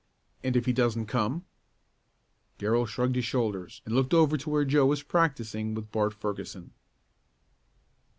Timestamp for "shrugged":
2.87-3.15